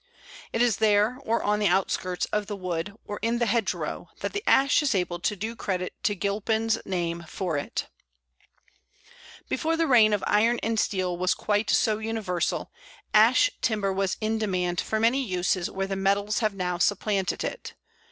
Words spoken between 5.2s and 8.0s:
do credit to Gilpin's name for it.